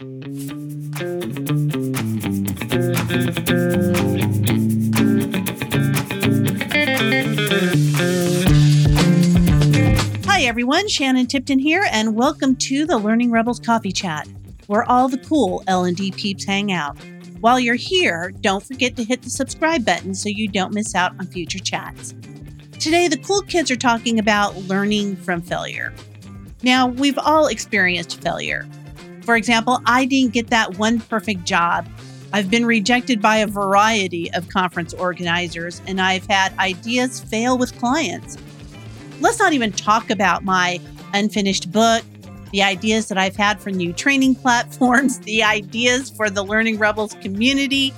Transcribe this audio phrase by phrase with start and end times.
[0.00, 0.06] Hi
[10.44, 14.26] everyone, Shannon Tipton here and welcome to the Learning Rebels Coffee Chat,
[14.68, 16.96] where all the cool L&D peeps hang out.
[17.40, 21.12] While you're here, don't forget to hit the subscribe button so you don't miss out
[21.18, 22.14] on future chats.
[22.78, 25.92] Today, the cool kids are talking about learning from failure.
[26.62, 28.66] Now, we've all experienced failure.
[29.30, 31.86] For example, I didn't get that one perfect job.
[32.32, 37.78] I've been rejected by a variety of conference organizers, and I've had ideas fail with
[37.78, 38.36] clients.
[39.20, 40.80] Let's not even talk about my
[41.14, 42.02] unfinished book,
[42.50, 47.14] the ideas that I've had for new training platforms, the ideas for the Learning Rebels
[47.22, 47.94] community,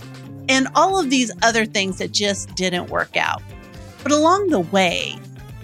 [0.50, 3.40] and all of these other things that just didn't work out.
[4.02, 5.16] But along the way,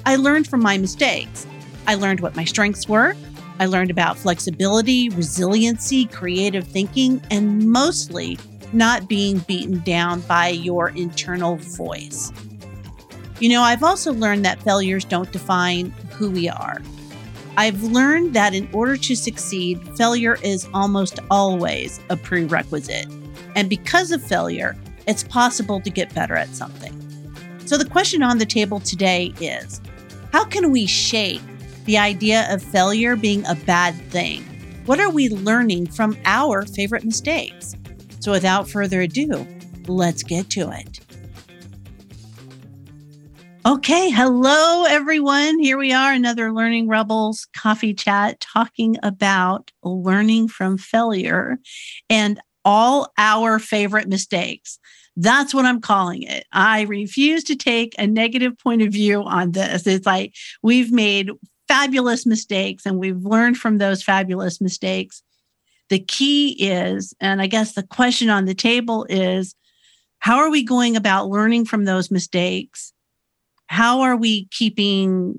[0.07, 1.47] I learned from my mistakes.
[1.87, 3.15] I learned what my strengths were.
[3.61, 8.39] I learned about flexibility, resiliency, creative thinking, and mostly
[8.73, 12.33] not being beaten down by your internal voice.
[13.41, 16.81] You know, I've also learned that failures don't define who we are.
[17.56, 23.06] I've learned that in order to succeed, failure is almost always a prerequisite.
[23.56, 24.77] And because of failure,
[25.09, 26.95] it's possible to get better at something.
[27.67, 29.81] So, the question on the table today is
[30.33, 31.42] how can we shape
[31.89, 34.42] the idea of failure being a bad thing?
[34.84, 37.75] What are we learning from our favorite mistakes?
[38.20, 39.47] So, without further ado,
[39.86, 41.00] let's get to it.
[43.64, 45.58] Okay, hello everyone.
[45.61, 51.56] Here we are, another Learning Rebels coffee chat talking about learning from failure
[52.11, 54.78] and all our favorite mistakes.
[55.17, 56.45] That's what I'm calling it.
[56.52, 59.86] I refuse to take a negative point of view on this.
[59.86, 61.30] It's like we've made
[61.69, 65.22] fabulous mistakes and we've learned from those fabulous mistakes.
[65.91, 69.55] The key is, and I guess the question on the table is,
[70.19, 72.92] how are we going about learning from those mistakes?
[73.68, 75.39] How are we keeping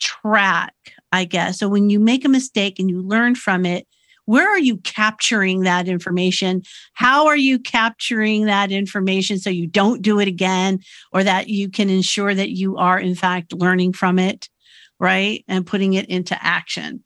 [0.00, 0.74] track?
[1.12, 1.58] I guess.
[1.58, 3.86] So when you make a mistake and you learn from it,
[4.26, 6.62] where are you capturing that information?
[6.92, 10.80] How are you capturing that information so you don't do it again
[11.12, 14.50] or that you can ensure that you are, in fact, learning from it,
[15.00, 15.44] right?
[15.48, 17.02] And putting it into action.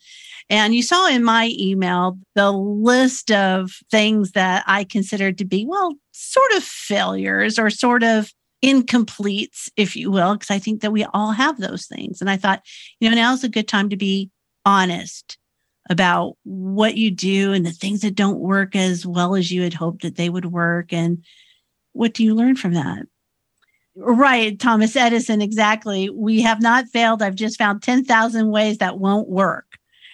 [0.50, 5.64] And you saw in my email the list of things that I considered to be,
[5.66, 8.32] well, sort of failures or sort of
[8.62, 12.20] incompletes, if you will, because I think that we all have those things.
[12.20, 12.62] And I thought,
[13.00, 14.30] you know, now's a good time to be
[14.64, 15.38] honest
[15.90, 19.74] about what you do and the things that don't work as well as you had
[19.74, 20.92] hoped that they would work.
[20.92, 21.24] And
[21.92, 23.02] what do you learn from that?
[23.94, 26.08] Right, Thomas Edison, exactly.
[26.08, 27.22] We have not failed.
[27.22, 29.66] I've just found 10,000 ways that won't work.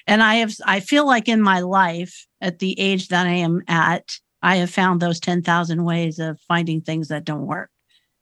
[0.06, 3.62] And I have, I feel like in my life, at the age that I am
[3.68, 7.70] at, I have found those 10,000 ways of finding things that don't work.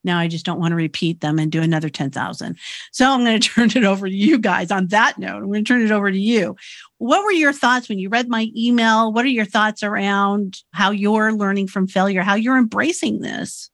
[0.05, 2.57] Now I just don't want to repeat them and do another 10,000.
[2.93, 5.37] So I'm going to turn it over to you guys on that note.
[5.37, 6.57] I'm going to turn it over to you.
[6.99, 9.13] What were your thoughts when you read my email?
[9.13, 13.71] What are your thoughts around how you're learning from failure, how you're embracing this?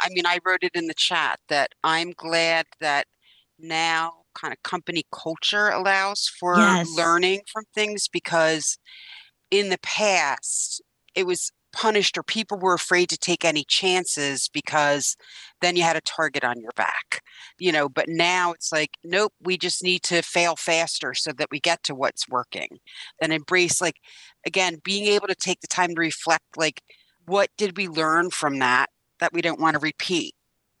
[0.00, 3.06] I mean, I wrote it in the chat that I'm glad that
[3.58, 6.88] now kind of company culture allows for yes.
[6.96, 8.78] learning from things because
[9.50, 10.82] in the past
[11.14, 15.16] it was punished or people were afraid to take any chances because
[15.60, 17.22] then you had a target on your back
[17.58, 21.48] you know but now it's like nope we just need to fail faster so that
[21.50, 22.78] we get to what's working
[23.20, 23.96] and embrace like
[24.46, 26.82] again being able to take the time to reflect like
[27.26, 28.88] what did we learn from that
[29.20, 30.34] that we don't want to repeat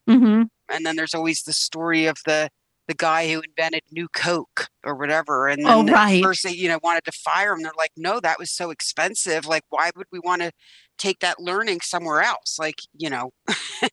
[0.08, 0.42] mm-hmm.
[0.68, 2.48] and then there's always the story of the
[2.88, 5.46] the guy who invented New Coke or whatever.
[5.46, 6.24] And then oh, right.
[6.24, 7.62] first they, you know, wanted to fire him.
[7.62, 9.46] They're like, no, that was so expensive.
[9.46, 10.50] Like, why would we want to
[10.96, 12.56] take that learning somewhere else?
[12.58, 13.30] Like, you know,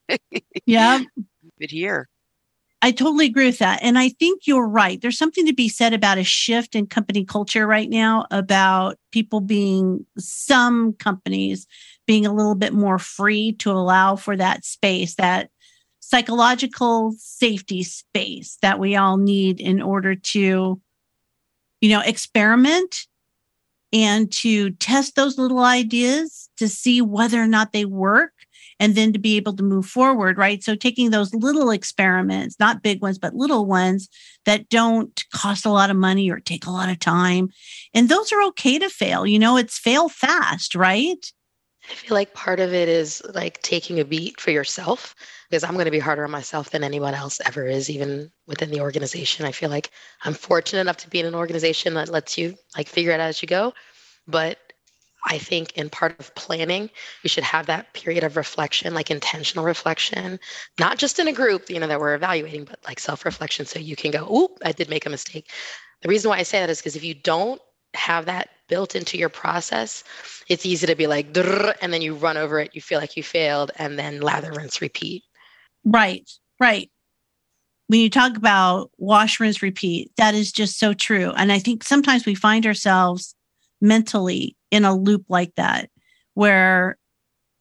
[0.65, 1.01] yeah,
[1.59, 2.07] but here.
[2.81, 3.79] I totally agree with that.
[3.81, 5.01] And I think you're right.
[5.01, 9.41] There's something to be said about a shift in company culture right now about people
[9.41, 11.67] being, some companies
[12.05, 15.49] being a little bit more free to allow for that space, that
[15.99, 20.79] psychological safety space that we all need in order to,
[21.81, 23.07] you know, experiment
[23.91, 28.33] and to test those little ideas to see whether or not they work
[28.79, 30.63] and then to be able to move forward, right?
[30.63, 34.09] So taking those little experiments, not big ones, but little ones
[34.45, 37.49] that don't cost a lot of money or take a lot of time.
[37.93, 39.25] And those are okay to fail.
[39.25, 41.25] You know, it's fail fast, right?
[41.89, 45.15] I feel like part of it is like taking a beat for yourself
[45.49, 48.71] because I'm going to be harder on myself than anyone else ever is, even within
[48.71, 49.45] the organization.
[49.45, 49.91] I feel like
[50.23, 53.29] I'm fortunate enough to be in an organization that lets you like figure it out
[53.29, 53.73] as you go.
[54.27, 54.57] But
[55.27, 56.89] I think in part of planning,
[57.23, 60.39] we should have that period of reflection, like intentional reflection,
[60.79, 63.65] not just in a group, you know, that we're evaluating, but like self-reflection.
[63.65, 65.49] So you can go, "Oop, I did make a mistake."
[66.01, 67.61] The reason why I say that is because if you don't
[67.95, 70.03] have that built into your process,
[70.47, 71.27] it's easy to be like,
[71.81, 74.81] and then you run over it, you feel like you failed, and then lather, rinse,
[74.81, 75.23] repeat.
[75.83, 76.29] Right,
[76.59, 76.89] right.
[77.87, 81.31] When you talk about wash, rinse, repeat, that is just so true.
[81.35, 83.35] And I think sometimes we find ourselves
[83.79, 85.89] mentally in a loop like that,
[86.33, 86.97] where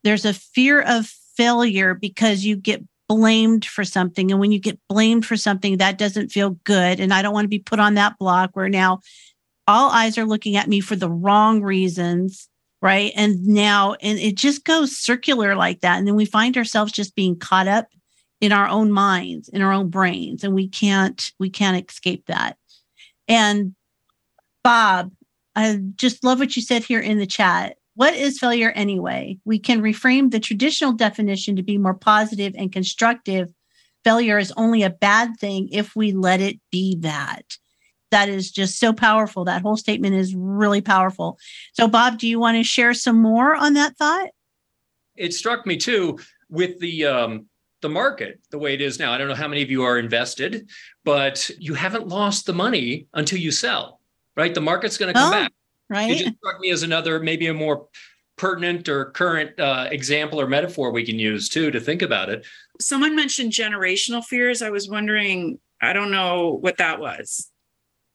[0.03, 4.31] there's a fear of failure because you get blamed for something.
[4.31, 7.01] And when you get blamed for something, that doesn't feel good.
[7.01, 9.01] And I don't want to be put on that block where now
[9.67, 12.49] all eyes are looking at me for the wrong reasons.
[12.83, 13.13] Right.
[13.17, 15.97] And now, and it just goes circular like that.
[15.97, 17.87] And then we find ourselves just being caught up
[18.43, 20.45] in our own minds, in our own brains.
[20.45, 22.59] And we can't, we can't escape that.
[23.27, 23.75] And
[24.63, 25.13] Bob,
[25.57, 27.77] I just love what you said here in the chat.
[27.95, 29.39] What is failure anyway?
[29.47, 33.49] We can reframe the traditional definition to be more positive and constructive.
[34.03, 37.57] Failure is only a bad thing if we let it be that.
[38.15, 39.45] That is just so powerful.
[39.45, 41.39] That whole statement is really powerful.
[41.73, 44.29] So, Bob, do you want to share some more on that thought?
[45.17, 46.19] It struck me too
[46.49, 47.47] with the um,
[47.83, 49.13] the market the way it is now.
[49.13, 50.71] I don't know how many of you are invested,
[51.05, 54.01] but you haven't lost the money until you sell
[54.37, 54.55] right?
[54.55, 55.53] The market's going to come oh, back.
[55.89, 56.11] Right.
[56.11, 57.89] It just struck me as another, maybe a more
[58.37, 62.45] pertinent or current uh, example or metaphor we can use too to think about it.
[62.81, 64.61] Someone mentioned generational fears.
[64.61, 67.51] I was wondering, I don't know what that was.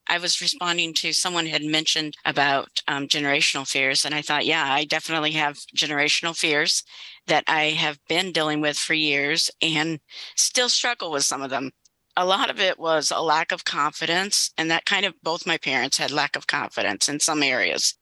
[0.10, 4.74] I was responding to someone had mentioned about um, generational fears, and I thought, yeah,
[4.74, 6.84] I definitely have generational fears
[7.28, 10.00] that I have been dealing with for years and
[10.36, 11.72] still struggle with some of them
[12.20, 14.52] a lot of it was a lack of confidence.
[14.58, 17.96] And that kind of both my parents had lack of confidence in some areas,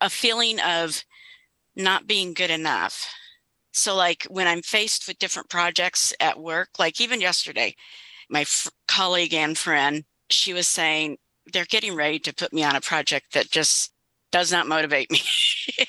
[0.00, 1.04] a feeling of
[1.76, 3.12] not being good enough.
[3.72, 7.74] So, like when I'm faced with different projects at work, like even yesterday,
[8.30, 11.18] my f- colleague and friend, she was saying
[11.52, 13.92] they're getting ready to put me on a project that just
[14.30, 15.20] does not motivate me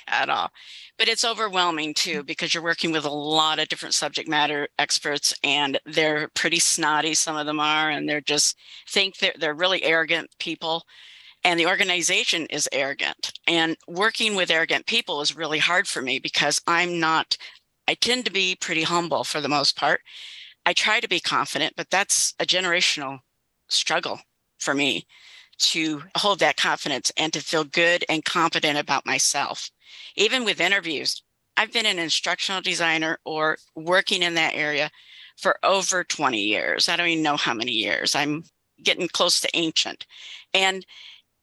[0.07, 0.49] at all.
[0.97, 2.25] But it's overwhelming too mm-hmm.
[2.25, 7.13] because you're working with a lot of different subject matter experts and they're pretty snotty
[7.13, 8.57] some of them are and they're just
[8.87, 10.83] think they're, they're really arrogant people.
[11.45, 13.31] And the organization is arrogant.
[13.47, 17.37] And working with arrogant people is really hard for me because i'm not
[17.87, 20.01] i tend to be pretty humble for the most part.
[20.65, 23.19] I try to be confident but that's a generational
[23.69, 24.19] struggle
[24.59, 25.05] for me
[25.59, 29.69] to hold that confidence and to feel good and confident about myself
[30.15, 31.23] even with interviews.
[31.57, 34.89] I've been an instructional designer or working in that area
[35.37, 36.87] for over 20 years.
[36.87, 38.15] I don't even know how many years.
[38.15, 38.43] I'm
[38.81, 40.05] getting close to ancient.
[40.53, 40.85] And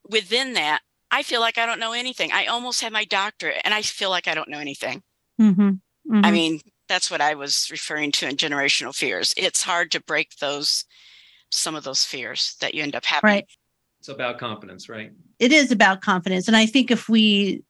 [0.08, 0.80] within that,
[1.10, 2.32] I feel like I don't know anything.
[2.32, 5.02] I almost have my doctorate and I feel like I don't know anything.
[5.40, 5.62] Mm-hmm.
[5.62, 6.24] Mm-hmm.
[6.24, 9.34] I mean, that's what I was referring to in generational fears.
[9.36, 10.84] It's hard to break those,
[11.50, 13.28] some of those fears that you end up having.
[13.28, 13.46] Right.
[14.08, 15.11] It's about confidence, right?
[15.41, 16.47] It is about confidence.
[16.47, 17.64] And I think if we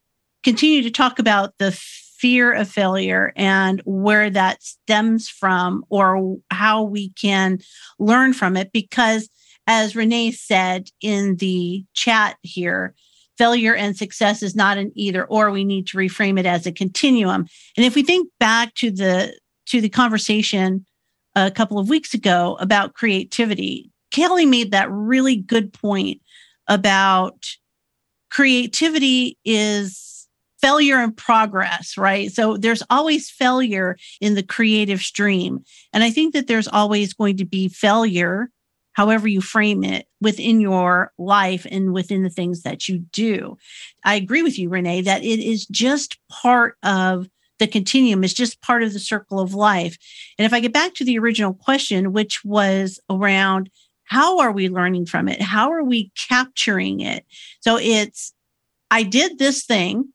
[0.44, 6.82] continue to talk about the fear of failure and where that stems from or how
[6.82, 7.58] we can
[7.98, 8.70] learn from it.
[8.70, 9.30] Because,
[9.66, 12.94] as Renee said in the chat here,
[13.38, 16.72] failure and success is not an either or we need to reframe it as a
[16.72, 17.46] continuum
[17.76, 20.86] and if we think back to the to the conversation
[21.34, 26.18] a couple of weeks ago about creativity kelly made that really good point
[26.68, 27.46] about
[28.30, 30.28] creativity is
[30.60, 32.32] failure and progress, right?
[32.32, 35.60] So there's always failure in the creative stream.
[35.92, 38.50] And I think that there's always going to be failure,
[38.92, 43.56] however you frame it, within your life and within the things that you do.
[44.04, 48.60] I agree with you, Renee, that it is just part of the continuum, is just
[48.60, 49.96] part of the circle of life.
[50.38, 53.70] And if I get back to the original question, which was around
[54.06, 55.40] how are we learning from it?
[55.42, 57.24] How are we capturing it?
[57.60, 58.32] So it's,
[58.90, 60.12] I did this thing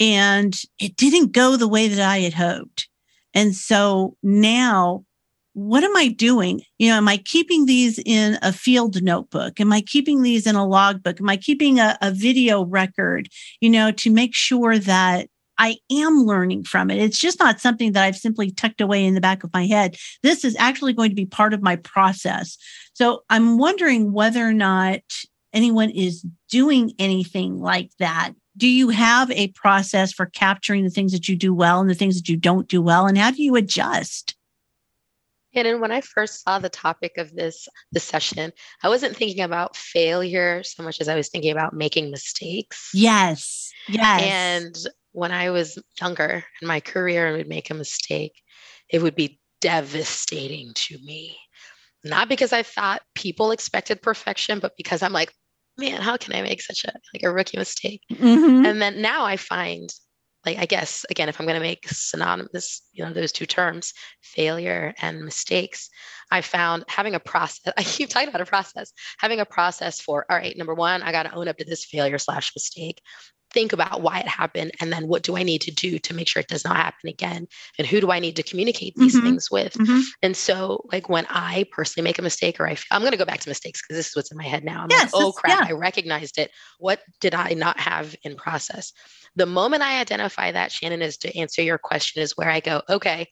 [0.00, 2.88] and it didn't go the way that I had hoped.
[3.34, 5.04] And so now,
[5.52, 6.62] what am I doing?
[6.78, 9.60] You know, am I keeping these in a field notebook?
[9.60, 11.20] Am I keeping these in a logbook?
[11.20, 13.28] Am I keeping a, a video record,
[13.60, 16.98] you know, to make sure that I am learning from it.
[16.98, 19.96] It's just not something that I've simply tucked away in the back of my head.
[20.22, 22.56] This is actually going to be part of my process.
[22.94, 25.00] So I'm wondering whether or not
[25.52, 31.12] anyone is doing anything like that do you have a process for capturing the things
[31.12, 33.42] that you do well and the things that you don't do well and how do
[33.42, 34.36] you adjust
[35.56, 39.76] and when I first saw the topic of this this session, I wasn't thinking about
[39.76, 42.90] failure so much as I was thinking about making mistakes.
[42.92, 43.70] Yes.
[43.88, 44.22] Yes.
[44.22, 44.76] And
[45.14, 48.32] when I was younger in my career and would make a mistake,
[48.90, 51.38] it would be devastating to me.
[52.02, 55.32] Not because I thought people expected perfection, but because I'm like,
[55.78, 58.02] man, how can I make such a like a rookie mistake?
[58.12, 58.66] Mm-hmm.
[58.66, 59.88] And then now I find
[60.44, 63.94] like I guess again, if I'm going to make synonymous, you know, those two terms,
[64.20, 65.88] failure and mistakes,
[66.30, 67.72] I found having a process.
[67.78, 68.92] I keep talking about a process.
[69.18, 71.84] Having a process for all right, number one, I got to own up to this
[71.84, 73.00] failure slash mistake.
[73.54, 76.28] Think about why it happened, and then what do I need to do to make
[76.28, 77.46] sure it does not happen again?
[77.78, 79.24] And who do I need to communicate these mm-hmm.
[79.24, 79.74] things with?
[79.74, 80.00] Mm-hmm.
[80.22, 83.24] And so, like when I personally make a mistake, or I, I'm going to go
[83.24, 84.82] back to mistakes because this is what's in my head now.
[84.82, 85.66] I'm yes, like, oh crap, yeah.
[85.68, 86.50] I recognized it.
[86.78, 88.92] What did I not have in process?
[89.36, 92.82] The moment I identify that, Shannon, is to answer your question, is where I go,
[92.88, 93.28] okay,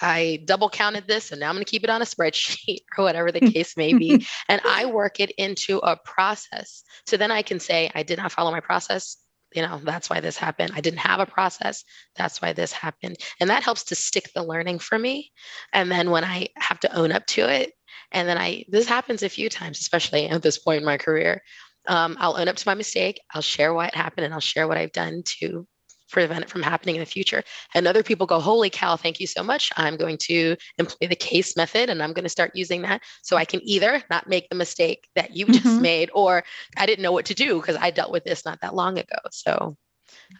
[0.00, 3.04] I double counted this and now I'm going to keep it on a spreadsheet or
[3.04, 4.26] whatever the case may be.
[4.48, 6.82] and I work it into a process.
[7.06, 9.16] So then I can say, I did not follow my process.
[9.54, 10.72] You know, that's why this happened.
[10.74, 11.84] I didn't have a process.
[12.16, 13.16] That's why this happened.
[13.40, 15.32] And that helps to stick the learning for me.
[15.72, 17.72] And then when I have to own up to it,
[18.12, 21.42] and then I, this happens a few times, especially at this point in my career,
[21.88, 23.20] um, I'll own up to my mistake.
[23.32, 25.66] I'll share why it happened and I'll share what I've done to
[26.10, 27.42] prevent it from happening in the future.
[27.74, 29.70] And other people go, Holy cow, thank you so much.
[29.76, 33.36] I'm going to employ the case method and I'm going to start using that so
[33.36, 35.54] I can either not make the mistake that you mm-hmm.
[35.54, 36.44] just made or
[36.76, 39.18] I didn't know what to do because I dealt with this not that long ago.
[39.30, 39.76] So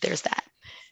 [0.02, 0.44] there's that.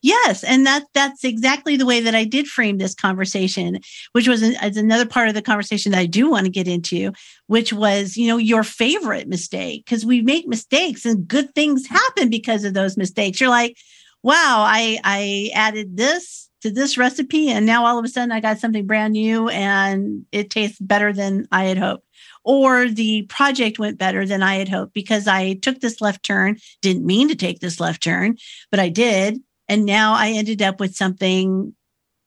[0.05, 3.81] Yes, and that that's exactly the way that I did frame this conversation,
[4.13, 7.13] which was an, another part of the conversation that I do want to get into,
[7.47, 12.29] which was you know your favorite mistake because we make mistakes and good things happen
[12.29, 13.41] because of those mistakes.
[13.41, 13.79] You're like,
[14.25, 18.41] wow, I I added this to this recipe, and now all of a sudden I
[18.41, 22.05] got something brand new and it tastes better than I had hoped
[22.45, 26.59] or the project went better than I had hoped because I took this left turn,
[26.83, 28.37] didn't mean to take this left turn,
[28.71, 29.41] but I did.
[29.67, 31.75] And now I ended up with something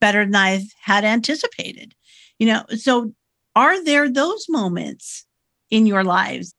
[0.02, 1.94] better than I had anticipated.
[2.40, 3.14] You know, so
[3.56, 5.26] are there those moments
[5.70, 6.54] in your lives?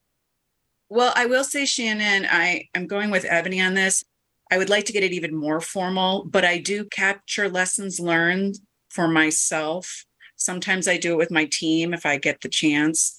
[0.88, 4.04] Well, I will say, Shannon, I am going with Ebony on this.
[4.50, 8.58] I would like to get it even more formal, but I do capture lessons learned
[8.90, 10.04] for myself.
[10.36, 13.18] Sometimes I do it with my team if I get the chance.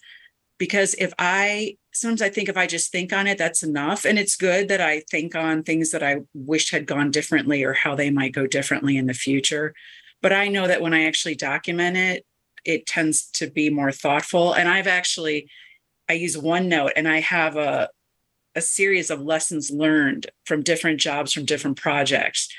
[0.57, 4.05] Because if I sometimes I think if I just think on it, that's enough.
[4.05, 7.73] And it's good that I think on things that I wish had gone differently or
[7.73, 9.73] how they might go differently in the future.
[10.21, 12.25] But I know that when I actually document it,
[12.65, 14.53] it tends to be more thoughtful.
[14.53, 15.49] And I've actually,
[16.09, 17.89] I use OneNote and I have a,
[18.55, 22.49] a series of lessons learned from different jobs, from different projects.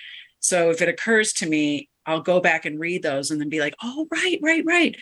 [0.41, 3.61] So if it occurs to me, I'll go back and read those and then be
[3.61, 4.97] like, oh, right, right, right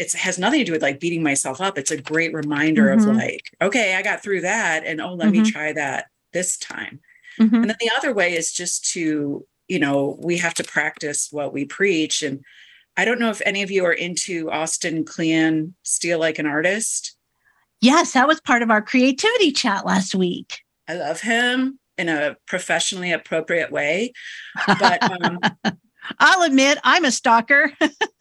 [0.00, 1.76] it has nothing to do with like beating myself up.
[1.76, 3.10] It's a great reminder mm-hmm.
[3.10, 4.82] of like, okay, I got through that.
[4.86, 5.42] And oh, let mm-hmm.
[5.42, 7.00] me try that this time.
[7.38, 7.54] Mm-hmm.
[7.54, 11.52] And then the other way is just to, you know, we have to practice what
[11.52, 12.22] we preach.
[12.22, 12.42] And
[12.96, 17.14] I don't know if any of you are into Austin Kleon, Steal Like an Artist.
[17.80, 20.60] Yes, that was part of our creativity chat last week.
[20.88, 24.12] I love him in a professionally appropriate way.
[24.66, 25.38] But um,
[26.18, 27.72] I'll admit I'm a stalker.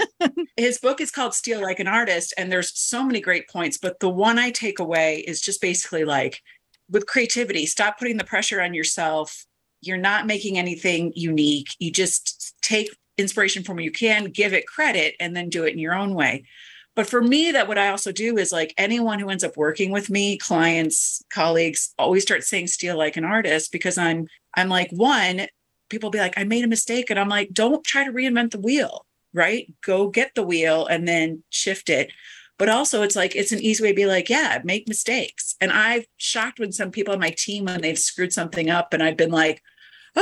[0.57, 3.77] His book is called Steal Like an Artist, and there's so many great points.
[3.77, 6.41] But the one I take away is just basically like
[6.89, 9.45] with creativity, stop putting the pressure on yourself.
[9.81, 11.69] You're not making anything unique.
[11.79, 15.73] You just take inspiration from where you can, give it credit, and then do it
[15.73, 16.45] in your own way.
[16.99, 19.89] But for me, that what I also do is like anyone who ends up working
[19.89, 24.91] with me, clients, colleagues, always start saying steal like an artist because I'm I'm like
[24.91, 25.47] one,
[25.87, 27.09] people be like, I made a mistake.
[27.09, 29.73] And I'm like, don't try to reinvent the wheel, right?
[29.81, 32.11] Go get the wheel and then shift it.
[32.57, 35.55] But also, it's like, it's an easy way to be like, yeah, make mistakes.
[35.61, 39.01] And I've shocked when some people on my team, when they've screwed something up, and
[39.01, 39.63] I've been like,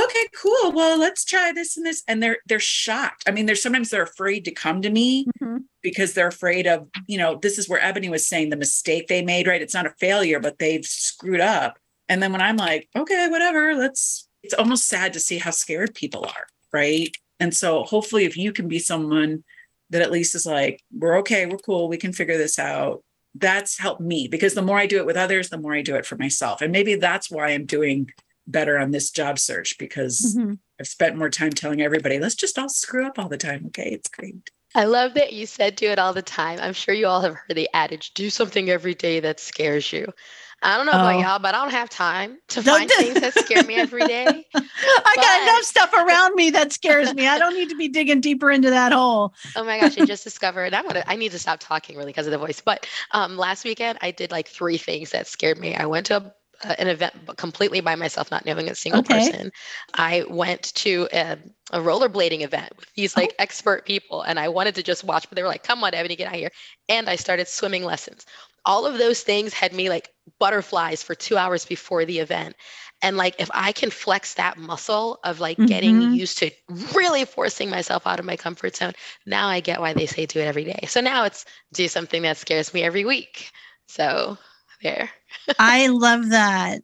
[0.04, 0.72] okay, cool.
[0.72, 2.02] Well, let's try this and this.
[2.08, 3.24] And they're they're shocked.
[3.26, 5.58] I mean, there's sometimes they're afraid to come to me mm-hmm.
[5.82, 9.22] because they're afraid of, you know, this is where Ebony was saying the mistake they
[9.22, 9.62] made, right?
[9.62, 11.78] It's not a failure, but they've screwed up.
[12.08, 15.94] And then when I'm like, okay, whatever, let's it's almost sad to see how scared
[15.94, 17.10] people are, right?
[17.40, 19.44] And so hopefully if you can be someone
[19.90, 23.02] that at least is like, we're okay, we're cool, we can figure this out.
[23.34, 25.96] That's helped me because the more I do it with others, the more I do
[25.96, 26.60] it for myself.
[26.60, 28.10] And maybe that's why I'm doing
[28.48, 30.54] better on this job search because mm-hmm.
[30.80, 33.66] I've spent more time telling everybody, let's just all screw up all the time.
[33.66, 34.50] Okay, it's great.
[34.74, 36.58] I love that you said do it all the time.
[36.60, 40.12] I'm sure you all have heard the adage do something every day that scares you.
[40.60, 41.20] I don't know about oh.
[41.20, 44.26] y'all, but I don't have time to find things that scare me every day.
[44.26, 45.16] I but...
[45.16, 47.28] got enough stuff around me that scares me.
[47.28, 49.34] I don't need to be digging deeper into that hole.
[49.56, 52.26] Oh my gosh, I just discovered I'm gonna I need to stop talking really because
[52.26, 52.60] of the voice.
[52.60, 55.74] But um last weekend I did like three things that scared me.
[55.74, 56.34] I went to a
[56.64, 59.30] an event completely by myself, not knowing a single okay.
[59.30, 59.52] person.
[59.94, 61.38] I went to a,
[61.72, 63.42] a rollerblading event with these like oh.
[63.42, 66.16] expert people, and I wanted to just watch, but they were like, "Come on, Ebony,
[66.16, 66.50] get out here!"
[66.88, 68.26] And I started swimming lessons.
[68.64, 72.56] All of those things had me like butterflies for two hours before the event.
[73.00, 75.66] And like, if I can flex that muscle of like mm-hmm.
[75.66, 76.50] getting used to
[76.92, 78.92] really forcing myself out of my comfort zone,
[79.24, 80.80] now I get why they say do it every day.
[80.88, 83.52] So now it's do something that scares me every week.
[83.86, 84.36] So
[84.82, 85.10] there.
[85.58, 86.82] I love that.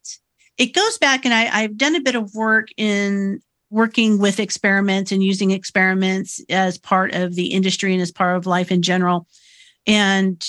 [0.57, 3.41] It goes back, and I, I've done a bit of work in
[3.71, 8.47] working with experiments and using experiments as part of the industry and as part of
[8.47, 9.27] life in general.
[9.87, 10.45] And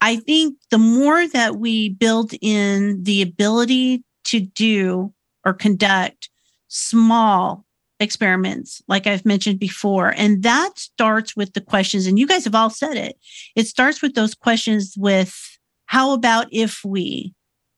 [0.00, 5.12] I think the more that we build in the ability to do
[5.44, 6.30] or conduct
[6.68, 7.64] small
[8.00, 12.54] experiments, like I've mentioned before, and that starts with the questions, and you guys have
[12.54, 13.18] all said it.
[13.54, 17.34] It starts with those questions with how about if we?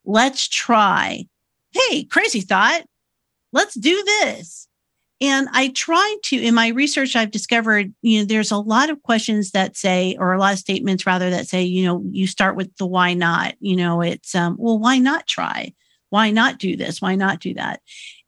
[0.08, 1.26] Let's try.
[1.70, 2.82] Hey, crazy thought.
[3.52, 4.66] Let's do this.
[5.20, 9.02] And I try to, in my research, I've discovered, you know, there's a lot of
[9.02, 12.56] questions that say, or a lot of statements rather that say, you know, you start
[12.56, 15.74] with the why not, you know, it's, um, well, why not try?
[16.08, 17.02] Why not do this?
[17.02, 17.82] Why not do that?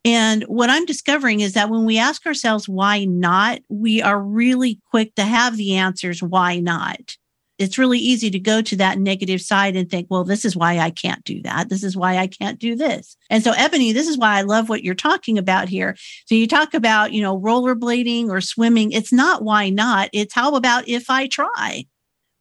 [0.05, 4.81] And what I'm discovering is that when we ask ourselves why not, we are really
[4.91, 7.17] quick to have the answers why not
[7.61, 10.79] it's really easy to go to that negative side and think, well, this is why
[10.79, 11.69] I can't do that.
[11.69, 13.17] This is why I can't do this.
[13.29, 15.95] And so, Ebony, this is why I love what you're talking about here.
[16.25, 18.93] So, you talk about, you know, rollerblading or swimming.
[18.93, 21.85] It's not why not, it's how about if I try?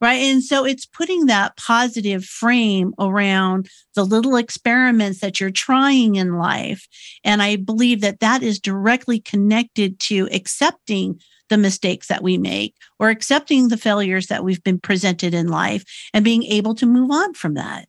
[0.02, 0.22] Right.
[0.22, 6.38] And so it's putting that positive frame around the little experiments that you're trying in
[6.38, 6.88] life.
[7.26, 12.76] And I believe that that is directly connected to accepting the mistakes that we make
[13.00, 17.12] or accepting the failures that we've been presented in life and being able to move
[17.12, 17.88] on from that.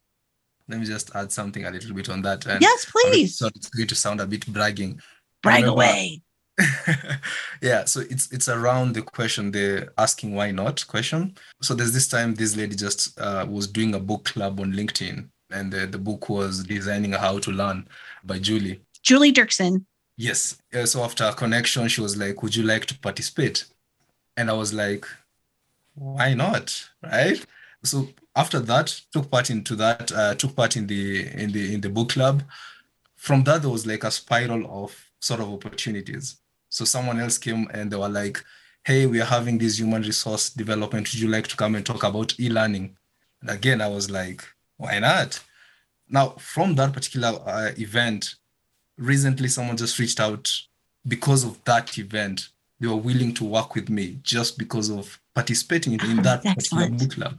[0.68, 2.46] Let me just add something a little bit on that.
[2.46, 3.36] And yes, please.
[3.36, 5.00] So it's going to sound a bit bragging.
[5.42, 6.22] Brag remember, away.
[7.62, 11.34] yeah, so it's it's around the question, the asking why not question.
[11.62, 15.28] So there's this time this lady just uh, was doing a book club on LinkedIn,
[15.50, 17.88] and the, the book was Designing How to Learn
[18.24, 18.82] by Julie.
[19.02, 19.84] Julie Dirksen.
[20.20, 20.60] Yes.
[20.84, 23.64] So after a connection, she was like, Would you like to participate?
[24.36, 25.06] And I was like,
[25.94, 26.90] Why not?
[27.02, 27.42] Right.
[27.82, 31.80] So after that, took part into that, uh, took part in the in the in
[31.80, 32.42] the book club.
[33.16, 36.36] From that, there was like a spiral of sort of opportunities.
[36.68, 38.44] So someone else came and they were like,
[38.84, 41.08] Hey, we are having this human resource development.
[41.10, 42.94] Would you like to come and talk about e-learning?
[43.40, 44.44] And again, I was like,
[44.76, 45.42] why not?
[46.10, 48.34] Now, from that particular uh, event,
[49.00, 50.50] recently someone just reached out
[51.06, 52.50] because of that event.
[52.78, 56.88] They were willing to work with me just because of participating in, ah, that particular
[56.90, 57.38] book club.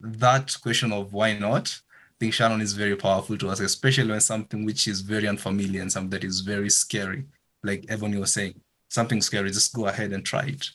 [0.00, 4.20] That question of why not, I think Shannon is very powerful to us, especially when
[4.20, 7.26] something which is very unfamiliar and something that is very scary,
[7.62, 10.70] like Ebony was saying, something scary, just go ahead and try it.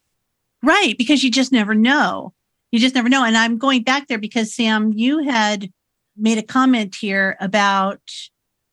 [0.63, 2.34] Right, because you just never know.
[2.71, 3.24] You just never know.
[3.24, 5.71] And I'm going back there because Sam, you had
[6.17, 8.02] made a comment here about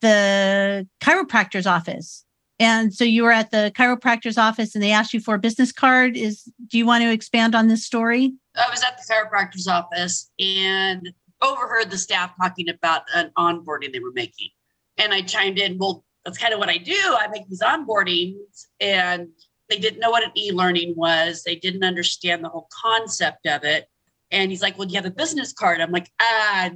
[0.02, 2.24] the chiropractor's office.
[2.58, 5.72] And so you were at the chiropractor's office and they asked you for a business
[5.72, 6.16] card.
[6.16, 8.34] Is do you want to expand on this story?
[8.54, 13.98] I was at the chiropractor's office and overheard the staff talking about an onboarding they
[13.98, 14.50] were making.
[14.98, 16.92] And I chimed in, well, that's kind of what I do.
[17.18, 19.28] I make these onboardings and
[19.68, 21.42] they didn't know what an e-learning was.
[21.42, 23.88] They didn't understand the whole concept of it.
[24.30, 25.80] And he's like, well, do you have a business card?
[25.80, 26.70] I'm like, uh,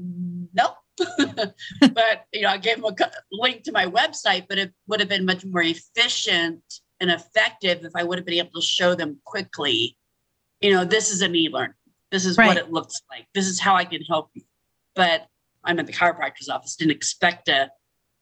[0.55, 0.75] nope.
[1.19, 2.95] but you know, I gave him a
[3.31, 6.63] link to my website, but it would have been much more efficient
[7.01, 9.97] and effective if I would have been able to show them quickly.
[10.61, 11.75] You know, this is an e-learning.
[12.11, 12.47] This is right.
[12.47, 13.27] what it looks like.
[13.35, 14.43] This is how I can help you.
[14.95, 15.27] But
[15.65, 16.77] I'm at the chiropractor's office.
[16.77, 17.71] Didn't expect to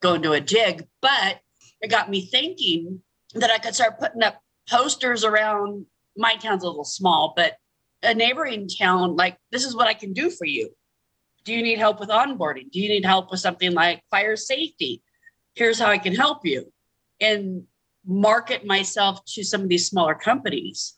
[0.00, 1.40] go into a jig, but
[1.80, 3.02] it got me thinking
[3.34, 5.86] that I could start putting up posters around.
[6.16, 7.54] My town's a little small, but
[8.02, 10.74] a neighboring town, like this is what I can do for you
[11.44, 12.70] do you need help with onboarding?
[12.70, 15.02] Do you need help with something like fire safety?
[15.54, 16.72] Here's how I can help you.
[17.20, 17.64] And
[18.06, 20.94] market myself to some of these smaller companies.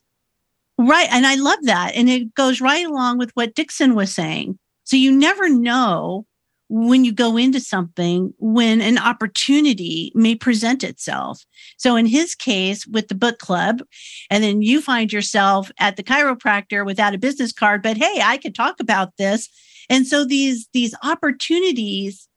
[0.79, 1.09] Right.
[1.11, 1.93] And I love that.
[1.95, 4.59] And it goes right along with what Dickson was saying.
[4.85, 6.27] So you never know
[6.69, 11.45] when you go into something when an opportunity may present itself.
[11.77, 13.83] So in his case with the book club,
[14.31, 18.37] and then you find yourself at the chiropractor without a business card, but hey, I
[18.37, 19.49] could talk about this
[19.89, 22.29] and so these these opportunities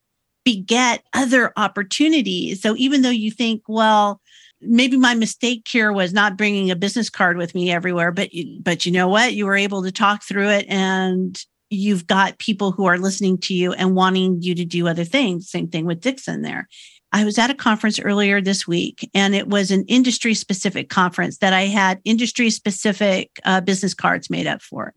[0.45, 2.61] beget other opportunities.
[2.61, 4.21] So even though you think, well,
[4.61, 8.29] maybe my mistake here was not bringing a business card with me everywhere, but
[8.61, 9.33] but you know what?
[9.33, 13.53] You were able to talk through it and you've got people who are listening to
[13.53, 15.49] you and wanting you to do other things.
[15.49, 16.67] Same thing with Dickson there.
[17.11, 21.39] I was at a conference earlier this week, and it was an industry specific conference
[21.39, 24.93] that I had industry specific uh, business cards made up for.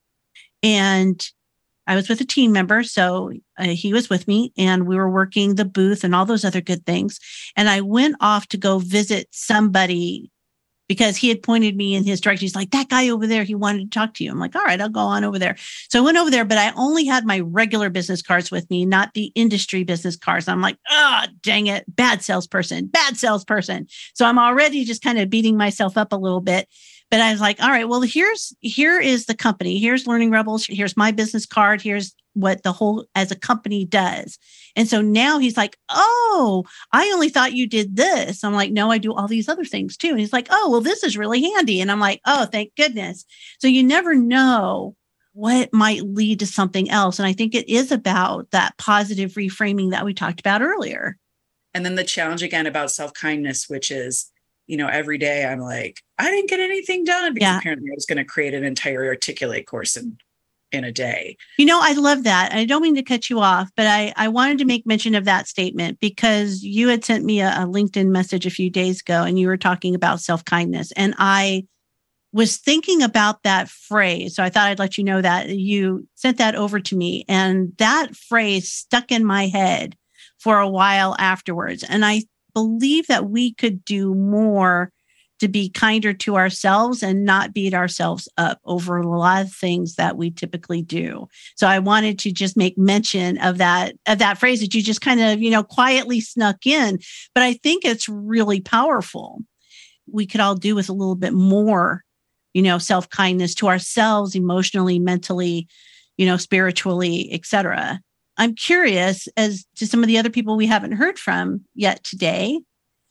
[0.62, 1.26] And
[1.86, 2.82] I was with a team member.
[2.82, 6.44] So uh, he was with me, and we were working the booth and all those
[6.44, 7.18] other good things.
[7.56, 10.30] And I went off to go visit somebody
[10.88, 12.44] because he had pointed me in his direction.
[12.44, 14.30] He's like, that guy over there, he wanted to talk to you.
[14.30, 15.56] I'm like, all right, I'll go on over there.
[15.88, 18.84] So I went over there, but I only had my regular business cards with me,
[18.84, 20.48] not the industry business cards.
[20.48, 23.86] I'm like, oh, dang it, bad salesperson, bad salesperson.
[24.14, 26.68] So I'm already just kind of beating myself up a little bit.
[27.12, 29.78] But I was like, all right, well, here's here is the company.
[29.78, 30.64] Here's Learning Rebels.
[30.66, 31.82] Here's my business card.
[31.82, 34.38] Here's what the whole as a company does.
[34.76, 38.42] And so now he's like, Oh, I only thought you did this.
[38.42, 40.08] I'm like, No, I do all these other things too.
[40.08, 41.82] And he's like, Oh, well, this is really handy.
[41.82, 43.26] And I'm like, Oh, thank goodness.
[43.58, 44.96] So you never know
[45.34, 47.18] what might lead to something else.
[47.18, 51.18] And I think it is about that positive reframing that we talked about earlier.
[51.74, 54.31] And then the challenge again about self kindness, which is,
[54.72, 57.58] you know, every day I'm like, I didn't get anything done because yeah.
[57.58, 60.18] apparently I was going to create an entire articulate course and
[60.72, 61.36] in a day.
[61.58, 62.54] You know, I love that.
[62.54, 65.26] I don't mean to cut you off, but I, I wanted to make mention of
[65.26, 69.24] that statement because you had sent me a, a LinkedIn message a few days ago
[69.24, 70.90] and you were talking about self kindness.
[70.92, 71.66] And I
[72.32, 74.36] was thinking about that phrase.
[74.36, 77.26] So I thought I'd let you know that you sent that over to me.
[77.28, 79.98] And that phrase stuck in my head
[80.38, 81.84] for a while afterwards.
[81.84, 82.22] And I
[82.54, 84.90] believe that we could do more
[85.42, 89.96] to be kinder to ourselves and not beat ourselves up over a lot of things
[89.96, 91.26] that we typically do.
[91.56, 95.00] So I wanted to just make mention of that of that phrase that you just
[95.00, 97.00] kind of, you know, quietly snuck in,
[97.34, 99.40] but I think it's really powerful.
[100.08, 102.04] We could all do with a little bit more,
[102.54, 105.66] you know, self-kindness to ourselves emotionally, mentally,
[106.16, 108.00] you know, spiritually, etc.
[108.42, 112.60] I'm curious as to some of the other people we haven't heard from yet today.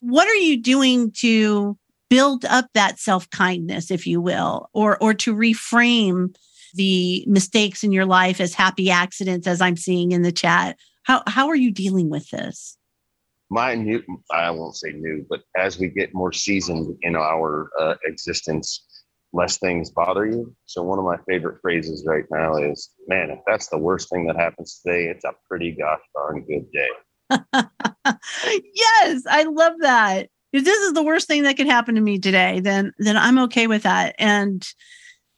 [0.01, 1.77] What are you doing to
[2.09, 6.35] build up that self-kindness if you will or or to reframe
[6.73, 11.23] the mistakes in your life as happy accidents as i'm seeing in the chat how
[11.27, 12.77] how are you dealing with this
[13.49, 14.01] my new
[14.33, 18.85] i won't say new but as we get more seasoned in our uh, existence
[19.33, 23.39] less things bother you so one of my favorite phrases right now is man if
[23.47, 26.89] that's the worst thing that happens today it's a pretty gosh darn good day
[28.75, 32.19] yes i love that if this is the worst thing that could happen to me
[32.19, 34.15] today, then then I'm okay with that.
[34.19, 34.67] And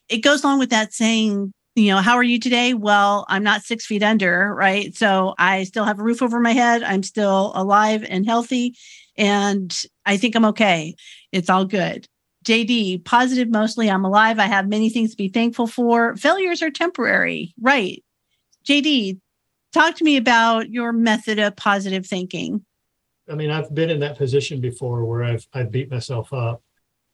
[0.10, 2.74] it goes along with that saying, you know, how are you today?
[2.74, 4.96] Well, I'm not six feet under, right?
[4.96, 6.84] So I still have a roof over my head.
[6.84, 8.76] I'm still alive and healthy.
[9.18, 9.76] And
[10.06, 10.96] I think I'm okay.
[11.32, 12.08] It's all good.
[12.44, 13.90] JD, positive mostly.
[13.90, 14.40] I'm alive.
[14.40, 16.16] I have many things to be thankful for.
[16.18, 18.04] Failures are temporary, right?
[18.66, 19.20] JD,
[19.74, 22.66] talk to me about your method of positive thinking.
[23.30, 26.62] I mean, I've been in that position before where I've I've beat myself up.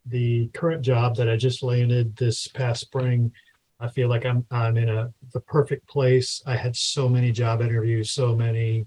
[0.05, 3.31] The current job that I just landed this past spring,
[3.79, 6.41] I feel like I'm I'm in a the perfect place.
[6.45, 8.85] I had so many job interviews, so many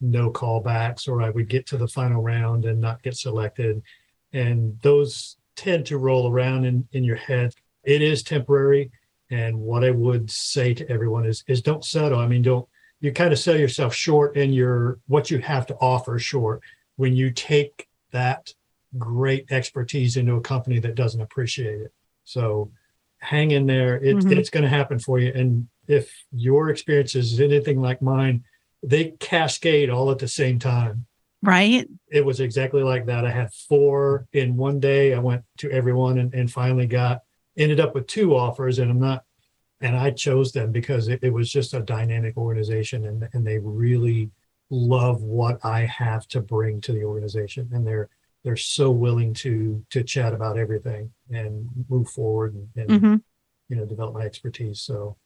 [0.00, 3.82] no callbacks, or I would get to the final round and not get selected.
[4.32, 7.52] And those tend to roll around in, in your head.
[7.84, 8.90] It is temporary.
[9.30, 12.18] And what I would say to everyone is is don't settle.
[12.18, 12.68] I mean, don't
[13.00, 16.62] you kind of sell yourself short in your what you have to offer short
[16.96, 18.52] when you take that
[18.96, 21.92] great expertise into a company that doesn't appreciate it.
[22.24, 22.70] So
[23.18, 23.96] hang in there.
[23.96, 24.32] It, mm-hmm.
[24.32, 25.32] It's going to happen for you.
[25.34, 28.44] And if your experience is anything like mine,
[28.82, 31.06] they cascade all at the same time.
[31.44, 31.86] Right.
[32.10, 33.24] It was exactly like that.
[33.24, 35.14] I had four in one day.
[35.14, 37.20] I went to everyone and, and finally got
[37.56, 38.78] ended up with two offers.
[38.78, 39.24] And I'm not
[39.80, 43.58] and I chose them because it, it, was just a dynamic organization and, and they
[43.58, 44.30] really
[44.70, 48.08] love what I have to bring to the organization and they're
[48.44, 53.16] they're so willing to to chat about everything and move forward and, and mm-hmm.
[53.68, 55.16] you know develop my expertise so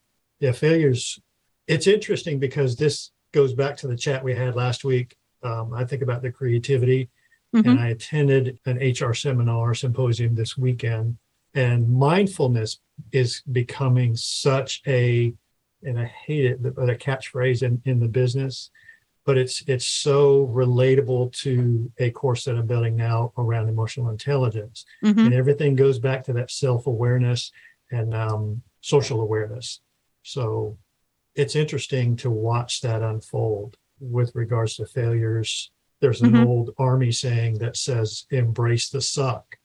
[0.41, 1.21] yeah failures
[1.67, 5.85] it's interesting because this goes back to the chat we had last week um, I
[5.85, 7.11] think about the creativity
[7.55, 7.69] mm-hmm.
[7.69, 11.19] and I attended an HR seminar symposium this weekend
[11.55, 12.79] and mindfulness
[13.13, 15.33] is becoming such a
[15.83, 18.71] and I hate it, but a catchphrase in, in the business,
[19.25, 24.85] but it's it's so relatable to a course that I'm building now around emotional intelligence,
[25.05, 25.19] mm-hmm.
[25.19, 27.53] and everything goes back to that self awareness
[27.91, 29.81] and um, social awareness.
[30.23, 30.79] So
[31.35, 35.71] it's interesting to watch that unfold with regards to failures.
[36.01, 36.47] There's an mm-hmm.
[36.47, 39.57] old army saying that says, "Embrace the suck."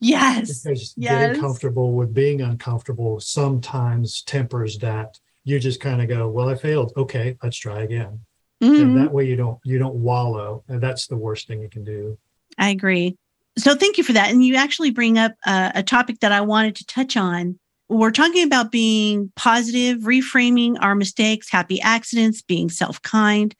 [0.00, 0.62] Yes.
[0.62, 1.12] Because yes.
[1.12, 6.56] getting comfortable with being uncomfortable sometimes tempers that you just kind of go, well, I
[6.56, 6.92] failed.
[6.96, 8.20] Okay, let's try again.
[8.62, 8.82] Mm-hmm.
[8.82, 10.64] And that way you don't you don't wallow.
[10.68, 12.18] And that's the worst thing you can do.
[12.58, 13.16] I agree.
[13.56, 14.30] So thank you for that.
[14.30, 17.58] And you actually bring up a, a topic that I wanted to touch on.
[17.88, 23.54] We're talking about being positive, reframing our mistakes, happy accidents, being self kind.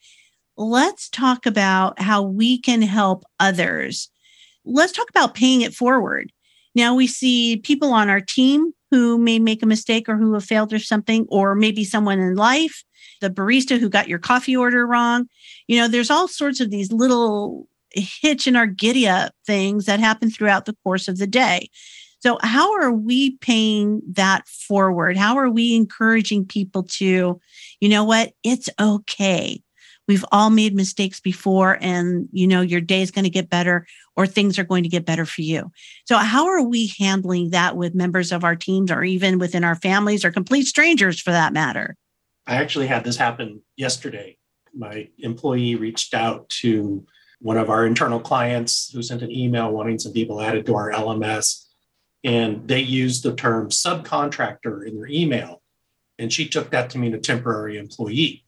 [0.56, 4.10] Let's talk about how we can help others.
[4.64, 6.30] Let's talk about paying it forward.
[6.74, 10.44] Now we see people on our team who may make a mistake or who have
[10.44, 12.84] failed or something, or maybe someone in life,
[13.20, 15.26] the barista who got your coffee order wrong.
[15.68, 20.00] You know, there's all sorts of these little hitch in our giddy up things that
[20.00, 21.70] happen throughout the course of the day.
[22.20, 25.16] So, how are we paying that forward?
[25.16, 27.40] How are we encouraging people to,
[27.80, 29.62] you know what, it's okay.
[30.08, 33.86] We've all made mistakes before, and you know, your day is going to get better
[34.16, 35.70] or things are going to get better for you.
[36.06, 39.76] So, how are we handling that with members of our teams or even within our
[39.76, 41.94] families or complete strangers for that matter?
[42.46, 44.38] I actually had this happen yesterday.
[44.74, 47.06] My employee reached out to
[47.40, 50.90] one of our internal clients who sent an email wanting some people added to our
[50.90, 51.66] LMS.
[52.24, 55.62] And they used the term subcontractor in their email.
[56.18, 58.44] And she took that to mean a temporary employee.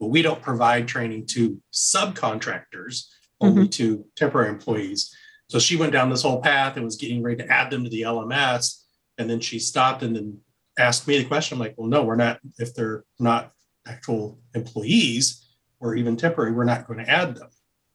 [0.00, 3.06] But we don't provide training to subcontractors,
[3.40, 3.70] only mm-hmm.
[3.70, 5.14] to temporary employees.
[5.48, 7.90] So she went down this whole path and was getting ready to add them to
[7.90, 8.82] the LMS.
[9.18, 10.38] And then she stopped and then
[10.78, 11.56] asked me the question.
[11.56, 13.52] I'm like, well, no, we're not, if they're not
[13.86, 15.46] actual employees
[15.78, 17.48] or even temporary, we're not going to add them.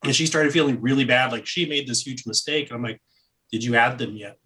[0.04, 2.70] And she started feeling really bad, like she made this huge mistake.
[2.70, 3.02] And I'm like,
[3.52, 4.38] did you add them yet?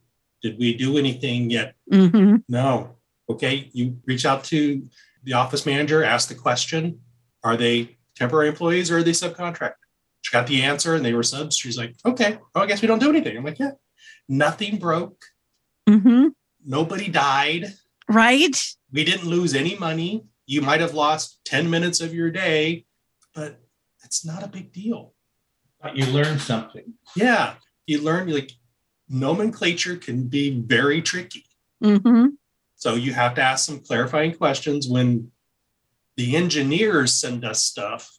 [0.44, 1.76] Did we do anything yet?
[1.92, 2.38] Mm-hmm.
[2.50, 2.98] No.
[3.30, 3.70] Okay.
[3.74, 4.86] You reach out to
[5.24, 7.00] the office manager, ask the question
[7.44, 9.74] Are they temporary employees or are they subcontract?
[10.22, 11.58] She got the answer and they were subs.
[11.58, 13.38] She's like, okay, well, I guess we don't do anything.
[13.38, 13.72] I'm like, yeah,
[14.30, 15.22] nothing broke.
[15.88, 16.30] Mm-hmm.
[16.66, 17.74] Nobody died.
[18.10, 18.58] Right.
[18.92, 20.24] We didn't lose any money.
[20.46, 22.86] You might have lost 10 minutes of your day,
[23.36, 23.60] but
[24.04, 25.14] it's not a big deal.
[25.82, 26.94] But you learn something.
[27.16, 27.56] Yeah.
[27.86, 28.52] You learn like
[29.14, 31.46] nomenclature can be very tricky.
[31.84, 32.28] Mm-hmm.
[32.76, 35.32] So you have to ask some clarifying questions when
[36.18, 38.12] the engineers send us stuff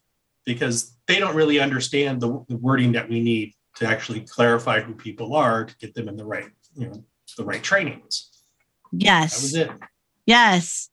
[0.45, 4.93] because they don't really understand the, the wording that we need to actually clarify who
[4.93, 7.03] people are to get them in the right, you know,
[7.37, 8.29] the right trainings.
[8.91, 9.35] Yes.
[9.35, 9.71] That was it.
[10.25, 10.89] Yes.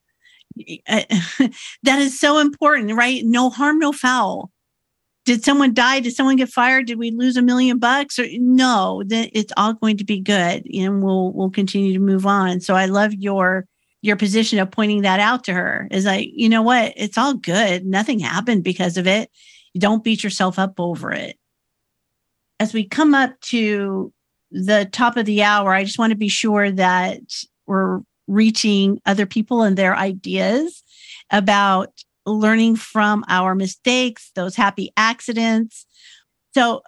[1.83, 3.25] that is so important, right?
[3.25, 4.51] No harm, no foul.
[5.25, 6.01] Did someone die?
[6.01, 6.87] Did someone get fired?
[6.87, 8.19] Did we lose a million bucks?
[8.19, 12.61] Or no, it's all going to be good, and we'll we'll continue to move on.
[12.61, 13.67] So I love your
[14.03, 15.87] your position of pointing that out to her.
[15.93, 16.93] Is like, you know what?
[16.97, 17.87] It's all good.
[17.87, 19.31] Nothing happened because of it.
[19.75, 21.37] You don't beat yourself up over it.
[22.59, 24.13] As we come up to
[24.51, 27.21] the top of the hour, I just want to be sure that
[27.67, 30.83] we're reaching other people and their ideas
[31.31, 31.91] about
[32.27, 35.87] learning from our mistakes, those happy accidents.
[36.55, 36.83] So,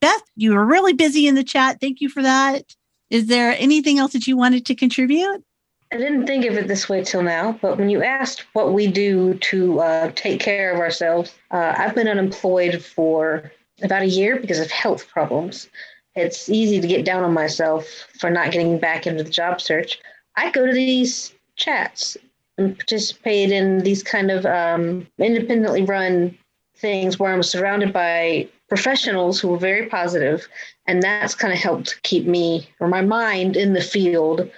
[0.00, 1.80] Beth, you were really busy in the chat.
[1.80, 2.74] Thank you for that.
[3.10, 5.44] Is there anything else that you wanted to contribute?
[5.92, 8.86] I didn't think of it this way till now, but when you asked what we
[8.86, 13.50] do to uh, take care of ourselves, uh, I've been unemployed for
[13.82, 15.68] about a year because of health problems.
[16.14, 17.86] It's easy to get down on myself
[18.20, 19.98] for not getting back into the job search.
[20.36, 22.16] I go to these chats
[22.60, 26.36] and participate in these kind of um, independently run
[26.76, 30.46] things where I'm surrounded by professionals who are very positive,
[30.86, 34.48] and that's kind of helped keep me or my mind in the field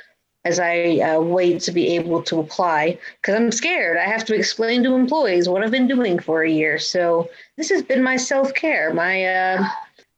[0.45, 3.97] as I uh, wait to be able to apply because I'm scared.
[3.97, 6.79] I have to explain to employees what I've been doing for a year.
[6.79, 9.69] So this has been my self care, my uh,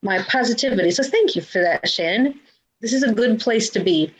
[0.02, 0.90] my positivity.
[0.90, 2.40] So thank you for that, Shannon.
[2.80, 4.12] This is a good place to be.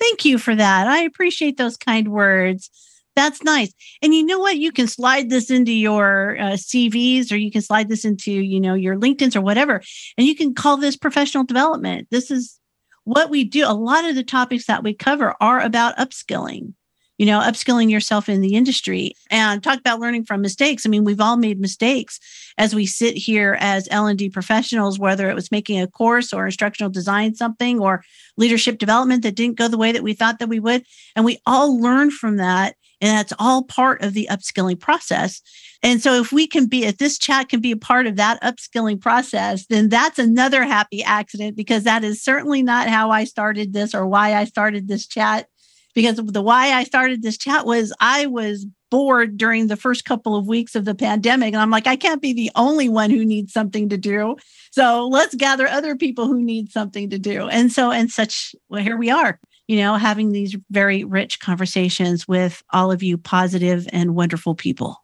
[0.00, 0.88] Thank you for that.
[0.88, 2.70] I appreciate those kind words.
[3.16, 3.72] That's nice.
[4.02, 4.56] And you know what?
[4.56, 8.60] You can slide this into your uh, CVs or you can slide this into, you
[8.60, 9.82] know, your LinkedIn's or whatever.
[10.16, 12.08] And you can call this professional development.
[12.10, 12.58] This is
[13.04, 13.64] what we do.
[13.66, 16.72] A lot of the topics that we cover are about upskilling
[17.20, 20.86] you know, upskilling yourself in the industry and talk about learning from mistakes.
[20.86, 22.18] I mean, we've all made mistakes
[22.56, 26.88] as we sit here as L&D professionals, whether it was making a course or instructional
[26.88, 28.02] design something or
[28.38, 30.82] leadership development that didn't go the way that we thought that we would.
[31.14, 32.74] And we all learn from that.
[33.02, 35.42] And that's all part of the upskilling process.
[35.82, 38.42] And so if we can be, if this chat can be a part of that
[38.42, 43.74] upskilling process, then that's another happy accident because that is certainly not how I started
[43.74, 45.48] this or why I started this chat
[45.94, 50.34] because the why I started this chat was I was bored during the first couple
[50.34, 51.54] of weeks of the pandemic.
[51.54, 54.36] And I'm like, I can't be the only one who needs something to do.
[54.72, 57.48] So let's gather other people who need something to do.
[57.48, 59.38] And so, and such, well, here we are.
[59.70, 64.96] you know, having these very rich conversations with all of you positive and wonderful people.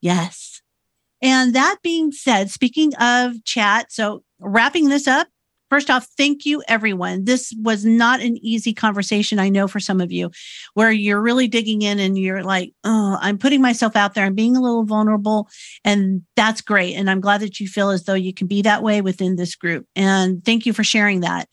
[0.00, 0.62] Yes.
[1.20, 5.26] And that being said, speaking of chat, so wrapping this up,
[5.68, 7.24] First off, thank you, everyone.
[7.24, 10.30] This was not an easy conversation, I know, for some of you,
[10.74, 14.24] where you're really digging in and you're like, oh, I'm putting myself out there.
[14.24, 15.48] I'm being a little vulnerable.
[15.84, 16.94] And that's great.
[16.94, 19.56] And I'm glad that you feel as though you can be that way within this
[19.56, 19.86] group.
[19.96, 21.48] And thank you for sharing that.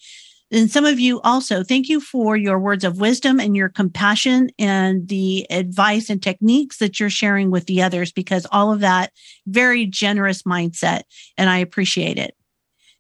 [0.52, 4.52] And some of you also, thank you for your words of wisdom and your compassion
[4.60, 9.12] and the advice and techniques that you're sharing with the others, because all of that
[9.48, 11.02] very generous mindset.
[11.40, 12.36] And I appreciate it.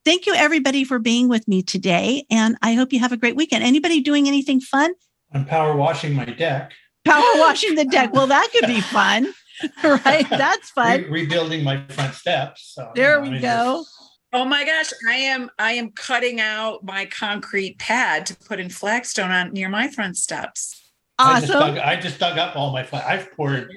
[0.06, 2.26] Thank you, everybody, for being with me today.
[2.30, 3.64] And I hope you have a great weekend.
[3.64, 4.94] Anybody doing anything fun?
[5.32, 6.74] I'm power washing my deck.
[7.06, 8.14] Power washing the deck.
[8.14, 9.34] Well, that could be fun.
[9.84, 10.30] right?
[10.30, 11.04] That's fun.
[11.04, 12.74] Re- rebuilding my front steps.
[12.76, 13.86] So, there you know, we I mean, go.
[14.34, 18.70] Oh my gosh, I am I am cutting out my concrete pad to put in
[18.70, 20.92] flagstone on near my front steps.
[21.20, 21.36] Awesome.
[21.36, 23.72] I just dug, I just dug up all my I've poured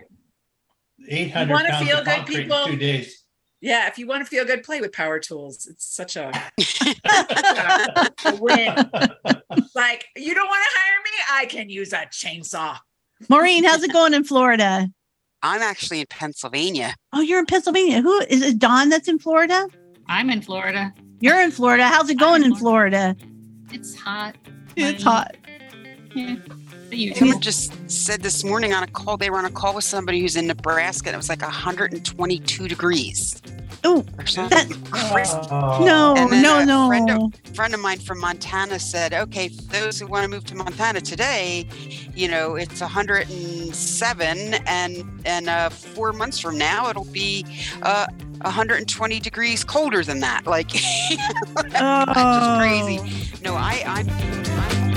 [1.06, 2.64] 800 pounds feel of concrete good, people?
[2.64, 3.25] in two days.
[3.60, 5.66] Yeah, if you want to feel good, play with power tools.
[5.66, 8.74] It's such a, a win.
[9.74, 11.10] like, you don't want to hire me?
[11.32, 12.78] I can use a chainsaw.
[13.28, 14.88] Maureen, how's it going in Florida?
[15.42, 16.94] I'm actually in Pennsylvania.
[17.12, 18.02] Oh, you're in Pennsylvania.
[18.02, 18.58] Who is it?
[18.58, 19.68] Dawn that's in Florida?
[20.06, 20.92] I'm in Florida.
[21.20, 21.84] You're in Florida.
[21.86, 23.16] How's it going in Florida?
[23.72, 24.36] It's hot.
[24.76, 25.36] It's hot.
[26.14, 26.36] Yeah.
[27.14, 30.20] Someone just said this morning on a call, they were on a call with somebody
[30.20, 33.40] who's in Nebraska and it was like 122 degrees.
[33.84, 34.68] Oh, that,
[35.80, 36.88] no, no, no.
[36.88, 40.44] Friend of, friend of mine from Montana said, okay, for those who want to move
[40.46, 41.68] to Montana today,
[42.14, 47.44] you know, it's 107 and, and uh, four months from now, it'll be
[47.82, 48.06] uh,
[48.42, 50.46] 120 degrees colder than that.
[50.46, 50.70] Like,
[51.54, 52.14] that's oh.
[52.14, 53.40] just crazy.
[53.42, 54.95] No, I, I'm, I'm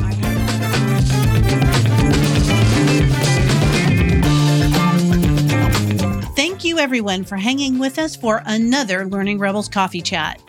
[6.80, 10.42] everyone, for hanging with us for another Learning Rebels coffee chat.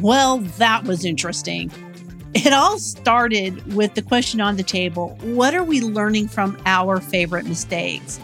[0.00, 1.70] Well, that was interesting.
[2.34, 7.00] It all started with the question on the table What are we learning from our
[7.00, 8.18] favorite mistakes?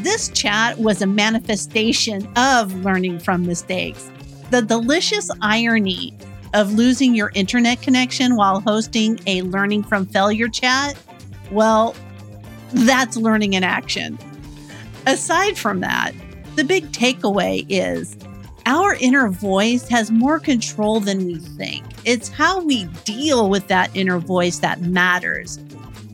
[0.00, 4.10] This chat was a manifestation of learning from mistakes.
[4.50, 6.16] The delicious irony
[6.54, 10.98] of losing your internet connection while hosting a learning from failure chat,
[11.50, 11.94] well,
[12.72, 14.18] that's learning in action.
[15.06, 16.12] Aside from that,
[16.60, 18.18] the big takeaway is
[18.66, 21.82] our inner voice has more control than we think.
[22.04, 25.58] It's how we deal with that inner voice that matters,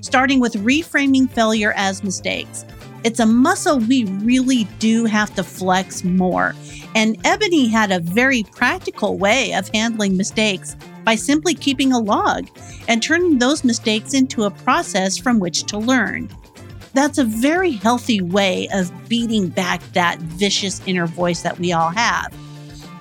[0.03, 2.65] starting with reframing failure as mistakes.
[3.03, 6.55] It's a muscle we really do have to flex more.
[6.95, 12.49] And Ebony had a very practical way of handling mistakes by simply keeping a log
[12.87, 16.29] and turning those mistakes into a process from which to learn
[16.97, 21.91] that's a very healthy way of beating back that vicious inner voice that we all
[21.91, 22.35] have.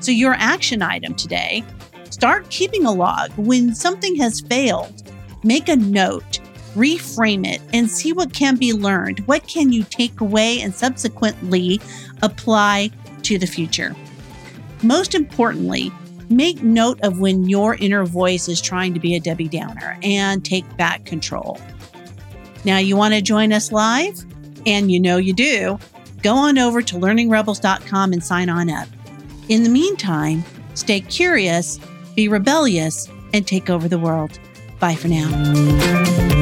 [0.01, 1.63] So, your action item today
[2.09, 3.31] start keeping a log.
[3.37, 5.03] When something has failed,
[5.43, 6.39] make a note,
[6.75, 9.19] reframe it, and see what can be learned.
[9.27, 11.79] What can you take away and subsequently
[12.21, 12.91] apply
[13.23, 13.95] to the future?
[14.83, 15.91] Most importantly,
[16.29, 20.43] make note of when your inner voice is trying to be a Debbie Downer and
[20.43, 21.59] take back control.
[22.65, 24.25] Now, you want to join us live?
[24.65, 25.79] And you know you do.
[26.23, 28.87] Go on over to learningrebels.com and sign on up.
[29.47, 31.79] In the meantime, stay curious,
[32.15, 34.39] be rebellious, and take over the world.
[34.79, 36.34] Bye for now.